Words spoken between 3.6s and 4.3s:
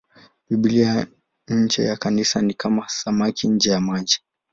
ya maji.